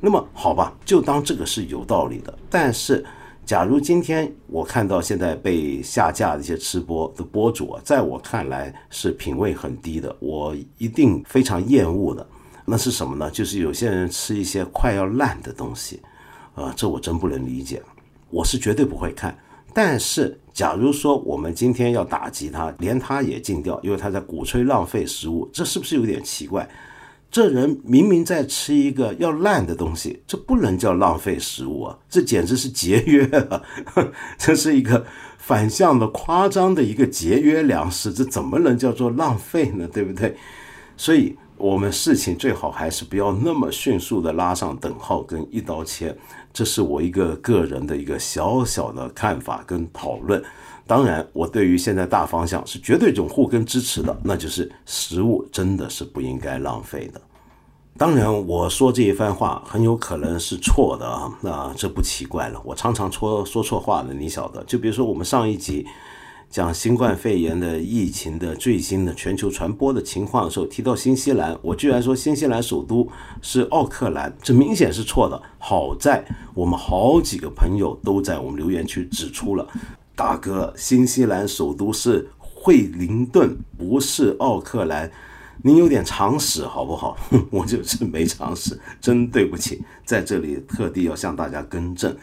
[0.00, 2.38] 那么好吧，就当这个是有道理的。
[2.50, 3.02] 但是，
[3.46, 12.26] 假如今天我看到现在被下架的一些吃播的播主啊，在我看来是品味很低的，我一定非常厌恶的。
[12.64, 13.30] 那是什么呢？
[13.30, 16.00] 就是有些人吃一些快要烂的东西，
[16.54, 17.82] 呃，这我真不能理解。
[18.30, 19.36] 我是绝对不会看。
[19.74, 26.66] 但是，假如说我们今天要打击他，连他也禁掉，因为他在鼓吹浪费食物，这是不是有点奇怪？
[27.34, 33.60] 这人明明在吃一个要烂的东西，这不能叫浪费食物啊，这简直是节约啊！
[34.38, 35.04] 这是一个
[35.36, 39.88] 反向的、夸张的一个节约粮食，这怎么能叫做浪费呢？
[39.92, 40.36] 对不对？
[40.96, 41.36] 所以。
[41.56, 46.14] 我们事情最好还是不要那么迅速的拉上等号跟一刀切，
[46.52, 50.42] 这是我一个个人的一个小小的看法跟讨论。
[50.86, 57.20] 当然，我对于现在大方向是绝对拥护跟支持的，那就是食物真的是不应该浪费的。
[57.96, 62.60] 当然，我说这一番话很有可能是错的啊，那这不奇怪了。
[62.64, 64.62] 我常常说说错话的，你晓得。
[64.64, 65.86] 就比如说我们上一集。
[66.50, 73.08] 讲新冠肺炎的疫情的最新的全球传播的情况的时候，提到新西兰，我居然说新西兰首都
[73.42, 75.42] 是奥克兰，这明显是错的。
[75.58, 79.66] 好在我们好几个朋友都在我们留言区指出了，
[80.16, 85.10] 大哥，新西兰首都是惠灵顿，不是奥克兰，
[85.62, 87.16] 您有点常识好不好？
[87.50, 92.16] 我就是没常识，真对不起，在这里特地要向大家更正。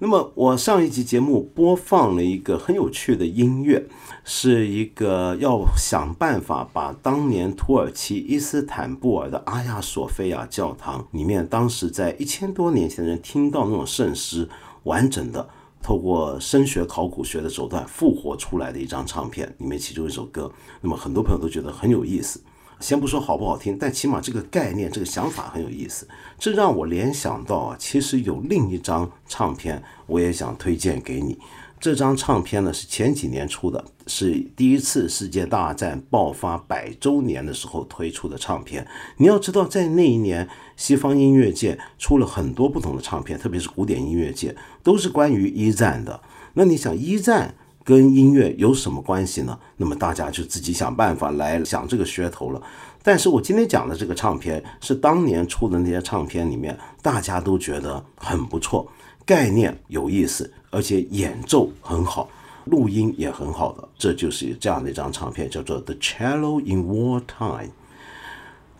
[0.00, 3.84] 那么我上一集节目播放了一个很有趣的音乐，
[4.24, 14.48] 是一个要想办法把当年土耳其伊斯坦布尔的阿亚索菲亚教堂里面，当时在一千多年前的人听到那种圣诗，
[14.84, 15.48] 完整的
[15.88, 22.42] 透过声学考古学的手段复活出来的一张唱片，里面其中一首歌，那么很多朋友都觉得很有意思。
[22.78, 26.06] 先不说好不好听，但起码这个概念、这个想法很有意思。
[26.38, 31.38] 这让我联想到啊，其实有另一张唱片，我也想推荐给你。
[31.80, 38.84] 这张唱片呢是前几年出的，是第一次世界大战爆发百周年的时候推出的唱片。
[39.16, 44.56] 你要知道，在那一年，西方音乐界出了很多不同的唱片，特别是古典音乐界，
[44.88, 46.18] 都是关于一战的。
[46.54, 47.54] 那你想，一战？
[47.84, 49.58] 跟音乐有什么关系呢？
[49.76, 52.62] 那么大家就自己想办法来想这个噱头了。
[53.02, 58.90] 但是我今天讲的这个唱片是当年出的那些唱片里面，大家都觉得很不错，
[59.26, 62.30] 概念有意思，而且演奏很好，
[62.64, 63.86] 录音也很好的。
[63.98, 67.64] 这就是这样的一张唱片，叫做《The Cello in War Time》，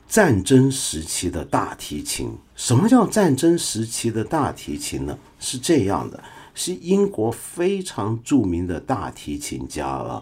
[0.09, 2.31] 战争时期的大提琴。
[2.57, 5.17] 什么叫战争时期的大提琴呢？
[5.39, 6.21] 是这样的。
[6.55, 10.21] 是英国非常著名的大提琴家啊，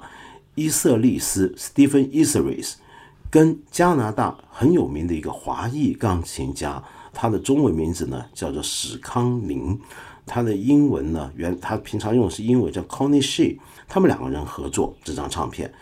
[0.55, 2.75] 伊瑟利斯 （Stephen Iseris）
[3.31, 9.81] 跟加拿大很有名的一个华裔钢琴家，他的中文名字呢叫做史康宁，
[10.27, 15.73] 他的英文呢原他平常用的是英文叫 Connie She，他们两个人合作这张唱片，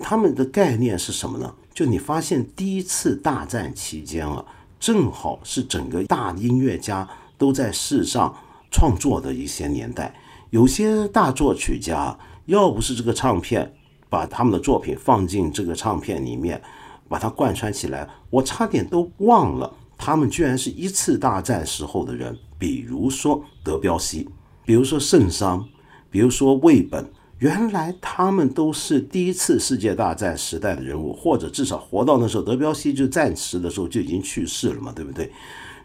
[0.00, 1.52] 他们的概念是什么呢？
[1.78, 4.44] 就你发现第一次大战期间啊，
[4.80, 8.34] 正好是整个大音乐家都在世上。
[8.68, 10.12] 创作的一些年代，
[10.50, 13.72] 有些大作曲家，要不是这个唱片
[14.10, 16.60] 把他们的作品放进这个唱片里面，
[17.08, 22.36] 把它贯穿起来，我差点都忘了他们居然是一次大战时候的人。
[22.58, 24.28] 比如说德彪西，
[24.66, 25.64] 比如说圣桑，
[26.10, 32.42] 比如说魏本，原来他们都是第一次世界大战时代的人物，或者至少活到那时候。
[32.42, 35.30] 德彪西就战时的时候就已经去世了嘛，对不对？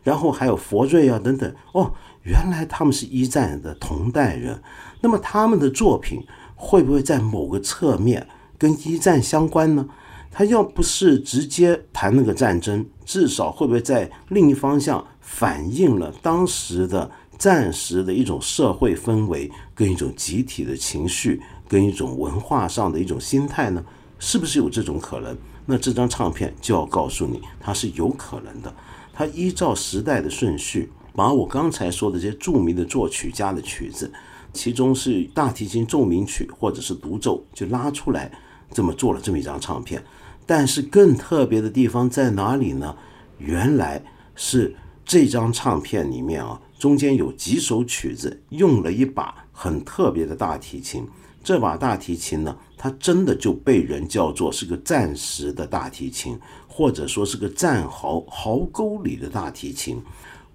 [0.02, 1.94] 然后还有佛瑞啊等等，哦。
[2.24, 4.62] 原来他们是一战的同代人，
[5.02, 8.26] 那么他们的作品会不会在某个侧面
[8.58, 9.86] 跟一战相关呢？
[10.32, 17.12] 他要不是直接谈那个战争，至少会不会在另一方向反映了当时的
[17.44, 23.84] 暂时的一种社会氛围，跟一种集体的情绪，跟一种文化上的一种心态呢？
[24.18, 25.38] 是不是有这种可能？
[25.66, 28.74] 那这张唱片就要告诉你，它是有可能的。
[29.12, 30.90] 它依照时代的顺序。
[31.14, 34.10] 把我刚才说的这些著名的作曲家的曲子，
[34.54, 38.32] 其中是大提琴奏鸣曲或者是独奏，就拉出来，
[38.72, 40.02] 这么做了这么一张唱片。
[40.46, 42.96] 但是更特别的地方在哪里呢？
[43.38, 44.02] 原来
[44.34, 44.74] 是
[45.04, 51.08] 这张唱片里面啊，中间有几首曲子用了一把很特别的大提琴。
[51.42, 60.02] 这把大提琴呢，它真的就被人叫做是个战时的大提琴，或者说是个战壕壕沟里的大提琴。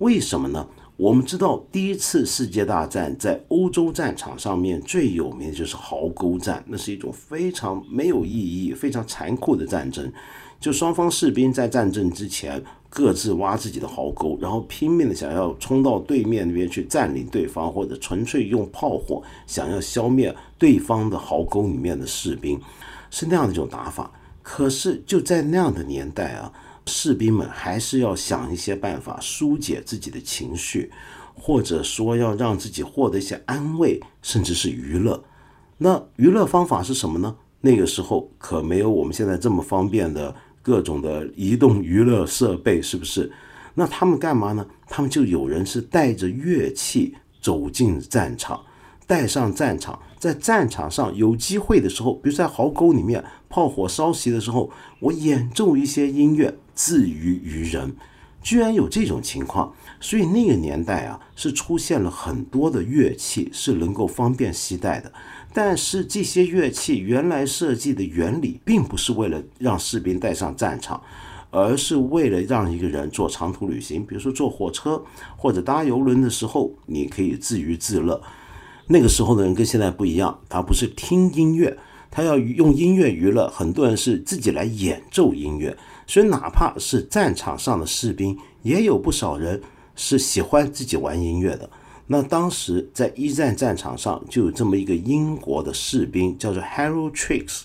[0.01, 0.68] 为什么呢？
[0.99, 10.12] 我们知道，第一次世界大战在欧洲战场上面最有名的就是壕沟战，那是一种非常没有意义、非常残酷的战争。
[10.61, 22.61] 就双方士兵在战争之前各自挖自己的壕沟，然后拼命的想要冲到对面那边去占领对方，或者纯粹用炮火想要消灭对方的壕沟里面的士兵，
[23.11, 24.11] 是那样的一种打法。
[24.42, 26.52] 可是就在那样的年代啊。
[26.90, 30.90] 士兵们还是要想一些办法疏解自己的情绪，
[31.34, 35.22] 或者说要让自己获得一些安慰，甚至是娱乐。
[35.76, 37.36] 那娱乐方法是什么呢？
[37.61, 40.34] 那个时候可没有我们现在这么方便的
[40.68, 43.32] 各种的移动娱乐设备，是不是？
[43.72, 44.66] 那他们干嘛呢？
[44.86, 48.60] 他们就有人是带着乐器走进战场，
[49.06, 56.54] 带上战场，在战场上有机会的时候，比如在壕沟里面炮火烧袭的时候，我演奏一些音乐。
[56.74, 57.96] 自娱于人，
[58.49, 65.12] 居然有这种情况，所以那个年代啊，是出现了很多的乐器是能够方便携带的。
[65.53, 70.99] 但是这些乐器原来设计的原理，并不是为了让士兵带上战场，
[71.51, 75.05] 而是为了让一个人做长途旅行，比如说坐火车
[75.36, 78.18] 或者搭游轮的时候，你可以自娱自乐。
[78.86, 81.76] 那个时候的人跟现在不一样，他不是听音乐，
[82.11, 83.46] 他要用音乐娱乐。
[83.51, 85.76] 很多人是自己来演奏音乐。
[86.09, 89.61] 所以，哪怕是战场上的士兵，也有不少人
[89.94, 91.68] 是喜欢自己玩音乐的。
[92.06, 97.64] 那当时在一战战场上，就有这么一个英国的士兵，叫做 Harold Trix，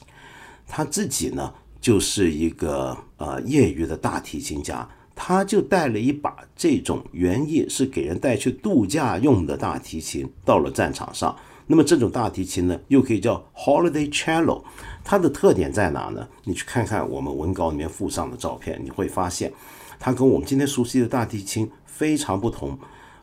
[0.67, 11.33] 他自己呢就是一个呃业余的大提琴家，他就带了一把这种原意是给人带去度假用的大提琴，到了战场上。
[11.65, 14.63] 那么这种大提琴呢，又可以叫 Holiday Cello。
[15.03, 16.27] 它的特点在哪呢？
[16.45, 19.51] 你去看看我们文稿里面附上的照片，你会发现，
[19.99, 22.77] 它跟我们今天熟悉的大提琴非常不同。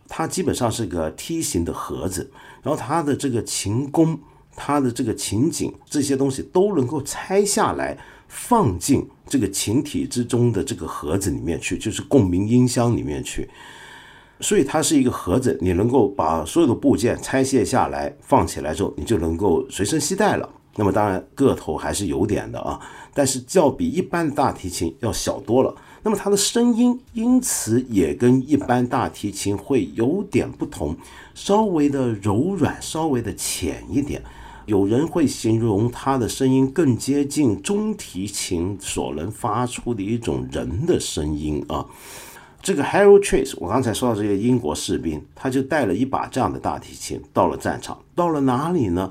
[0.07, 2.31] 它基本上是个梯形的盒子，
[2.63, 4.19] 然后它的这个琴弓、
[4.57, 13.49] 它的这个琴颈这些东西都能够拆下来，放进这个琴体之中的这个盒子里面去，就是共鸣音箱里面去。
[14.41, 20.49] 所以它是一个盒子，你能够把所有的部件拆卸下来，放起来之后，你就能够随身携带了。
[20.77, 22.81] 那么当然个头还是有点的啊，
[23.13, 25.75] 但是较比一般的大提琴要小多了。
[26.03, 30.97] 那么它的声音因此也跟一般大提琴会有点不同，
[31.35, 34.23] 稍微的柔软，稍微的浅一点。
[34.67, 41.85] 有人会形容它的声音更接近中提琴所能发出的一种人的声音啊。
[42.63, 49.11] 这个 Harold Trace，我刚才说到这个英国士兵，他就带了一把这样的大提琴到了战场，到了哪里呢？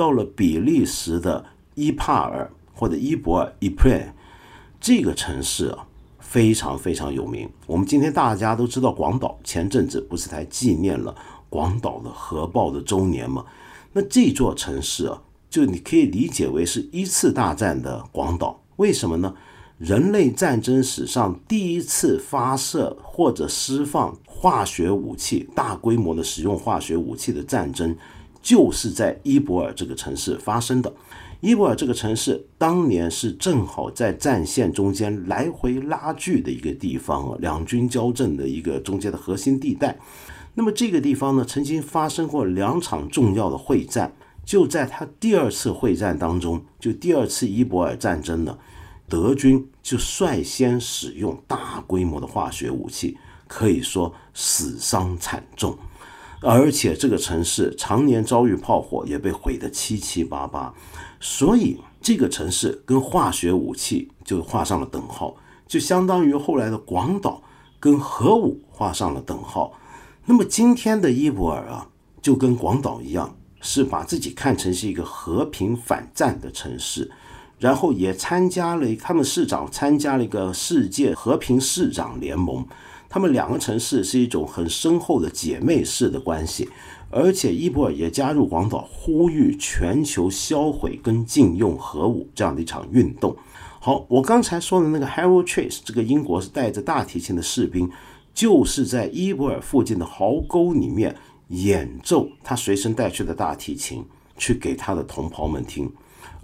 [0.00, 1.44] 到了比利时的
[1.74, 4.02] 伊帕尔或者伊博尔 （e p r e
[4.80, 5.86] 这个城市啊，
[6.18, 7.46] 非常非常有名。
[7.66, 11.14] 我们今天大家都知道广岛，前阵子不是才纪念了
[11.50, 13.44] 广岛的核爆的周年吗？
[13.92, 15.20] 那这座城市啊，
[15.50, 18.58] 就你可以理解为是一次大战的广岛。
[18.76, 19.34] 为什么呢？
[19.76, 27.94] 人类战争史上第一次发射或者释放化学武器、大规模的使用化学武器的战争，
[28.42, 30.92] 就是在伊博尔这个城市发生的。
[31.40, 39.98] 伊博尔这个城市当年是正好在战线中间来回拉锯的一个地方啊，两军交阵的一个中间的核心地带。
[40.54, 44.12] 那么这个地方呢，曾经发生过两场重要的会战。
[44.44, 48.58] 就在他第二次会战当中，就第二次伊博尔战争呢。
[49.08, 53.16] 德军就率先使用大规模的化学武器，
[53.46, 55.76] 可以说死伤惨重，
[56.40, 60.72] 而且这个城市常年遭遇炮火，也被毁得七七八八。
[61.20, 65.36] 所以这个城市跟化学武器就画上了等号，
[65.66, 67.42] 就相当于后来的广岛
[67.78, 69.72] 跟核武画上了等号。
[70.24, 71.88] 那么今天的伊博尔啊，
[72.22, 77.10] 就跟广岛一样，是把自己看成是一个和平反战的城市。
[77.58, 82.66] 然后也参加了，他们市长参加了一个世界和平市长联盟，
[83.10, 86.68] 他们两个城市是一种很深厚的姐妹式的关系，
[87.10, 93.36] 而且伊博尔也加入广岛，呼吁全球销毁跟禁用核武这样的一场运动。
[93.80, 97.90] 好，我刚才说的那个 Harold Trace，这个英国是带着大提琴的士兵，
[98.32, 101.16] 就是在伊博尔附近的壕沟里面
[101.48, 104.04] 演奏他随身带去的大提琴，
[104.36, 105.90] 去给他的同袍们听。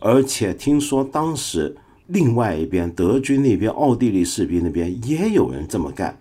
[0.00, 1.76] 而且听说当时
[2.08, 6.18] 另外一边德军那边奥地利士兵那边也有人这么干，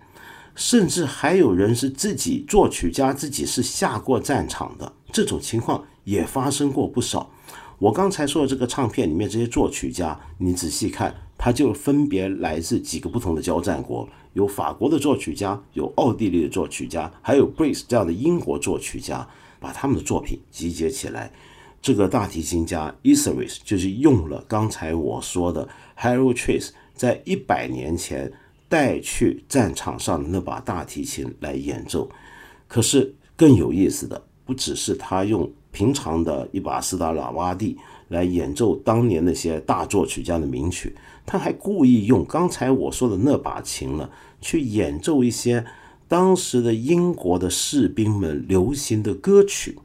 [0.56, 7.30] 甚至还有人是自己作曲家自己是下过战场的，这种情况也发生过不少。
[7.78, 19.28] 我刚才说的这个唱片里面这些作曲家，你仔细看，它就分别来自几个不同的交战国，有法国的作曲家，有奥地利的作曲家，还有 Brace 这样的英国作曲家，
[19.60, 21.30] 把他们的作品集结起来。
[21.82, 25.68] 这个大提琴家 Isaris 就是用了刚才我说的
[26.00, 28.32] Harold Trace 在一百年前
[28.68, 32.10] 带去战场上的那把大提琴来演奏。
[32.68, 37.76] 可是更有意思的，不只是他用平常的一把斯达拉瓦蒂
[38.08, 44.08] 来演奏当年那些大作曲家的名曲，他还故意用刚才我说的那把琴呢，
[44.40, 45.64] 去演奏一些
[46.08, 49.78] 当时的英国的士兵们流行的歌曲。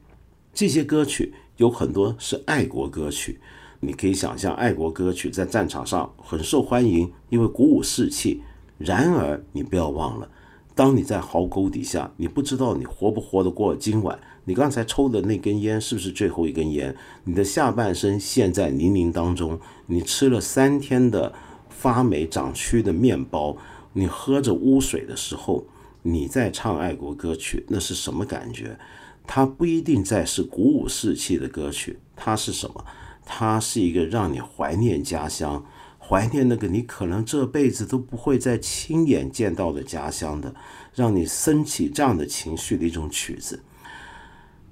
[0.54, 3.38] 这些歌曲有很多是爱国歌曲，
[3.80, 8.42] 你可以想象，爱国歌曲在战场上很受欢迎，因为鼓舞士气。
[8.84, 10.28] 然而，你不要忘了。
[10.74, 14.18] 当你在壕沟底下，你不知道你活不活得过今晚。
[14.44, 16.96] 你刚才抽的那根烟是不是最后一根烟？
[17.24, 21.32] 你的下半身陷在泥泞当中，你吃了三天的
[21.68, 23.56] 发霉长蛆的面包，
[23.92, 25.66] 你喝着污水的时候，
[26.02, 28.78] 你在唱爱国歌曲，那是什么感觉？
[29.26, 32.84] 它不一定再是鼓舞士气的歌曲，它是什么？
[33.24, 35.64] 它是一个让你怀念家乡。
[36.12, 40.54] 怀念那个你可能这辈子都不会再亲眼见到的家乡的，
[40.94, 43.58] 让你升起这样的情绪的一种曲子。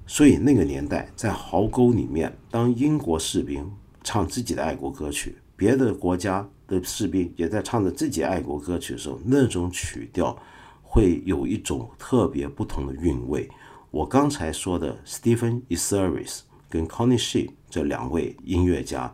[0.05, 3.67] 所以那个年代在壕沟里面，当英国士兵
[4.03, 10.37] 唱自己的爱国歌曲，别的国家的士兵也在唱着自己爱国歌曲的时候，那种曲调
[10.83, 13.49] 会有一种特别不同的韵味。
[13.89, 19.11] 我刚才说的 Stephen Isaris 跟 Connie She 这两位音乐家。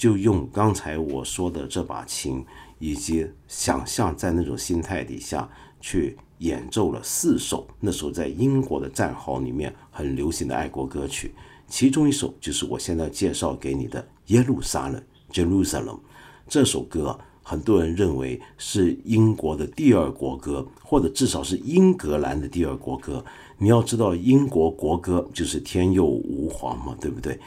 [0.00, 2.42] 就用刚才我说的这把琴，
[2.78, 5.46] 以及想象在那种心态底下
[5.78, 11.34] 去演奏了四首那时候在英国的战壕里面很流行的爱国歌曲，
[11.68, 15.02] 其中一首就是我现在介绍给你的《耶路撒冷》
[15.34, 15.98] （Jerusalem）。
[16.48, 23.22] 这首歌很多人认为是英国的第二国歌，或者至少是英格兰的第二国歌。
[23.58, 27.38] 你要知道，英国国歌就是“天佑吾皇”嘛，对不对？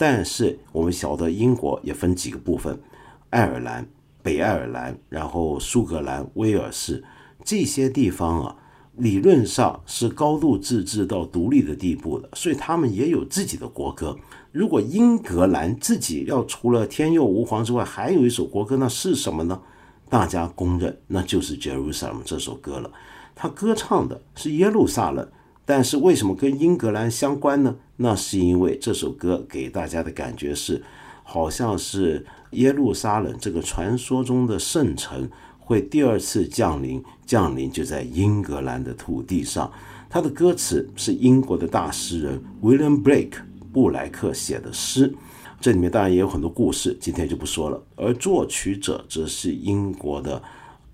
[0.00, 2.80] 但是我们晓得，英国也分几个部分：
[3.28, 3.86] 爱尔兰、
[4.22, 7.04] 北爱尔兰，然后苏格兰、威尔士
[7.44, 8.56] 这些地方啊，
[8.96, 14.16] 理论上是高度自治到独立的地步的，所以他们也有自己的国歌。
[14.52, 19.60] 如果英格兰自己要除了天佑吾皇之外，还有一首国歌，那是什么呢？
[20.08, 22.90] 大家公认，那就是《Jerusalem》这首歌了。
[23.34, 25.28] 他歌唱的是耶路撒冷。
[25.66, 27.76] 但是为什么跟英格兰相关呢？
[28.02, 30.82] 那是因为这首歌给大家的感觉是，
[31.22, 35.28] 好像是耶路撒冷这个传说中的圣城
[35.58, 39.70] 会第二次降临，降临就在英格兰的土地上。
[40.08, 45.14] 它的歌词是英国的大诗人 William Blake 布莱克写的诗，
[45.60, 47.82] 这里面当然也有很多故事，今天就不说了。
[47.96, 50.42] 而作曲者则是英国的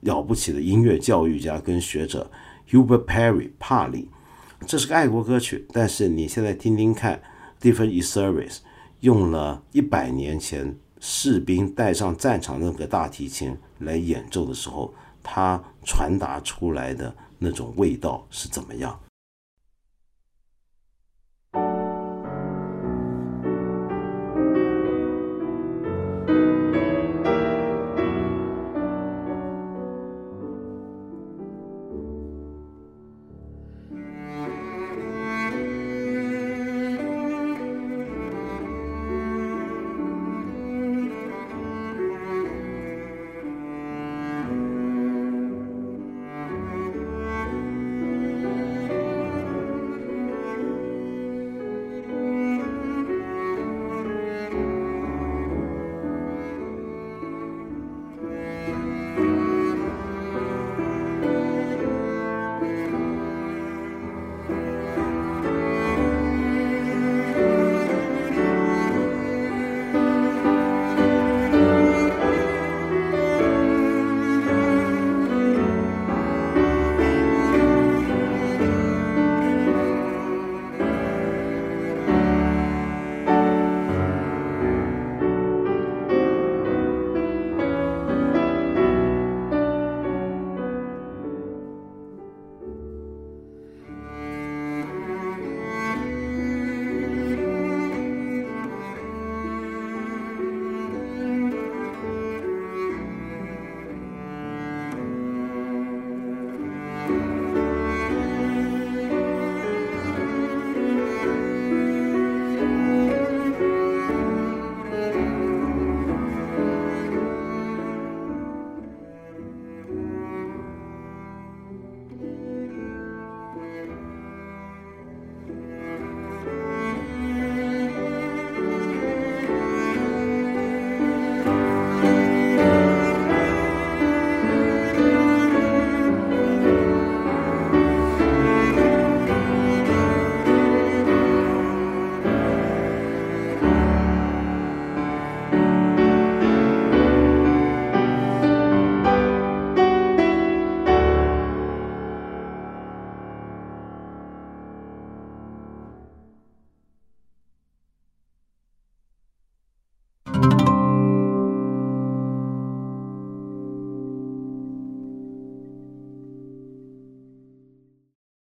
[0.01, 2.29] 了不起的音乐教育家跟学者
[2.69, 4.09] Hubert Parry 帕里。
[4.65, 7.21] 这是个爱国歌曲，但是你现在听听看
[7.61, 8.59] ，Different Service
[9.01, 18.99] 用了一百年前士兵带上战场那个大提琴来演奏的时候，它传达出来的那种味道是怎么样？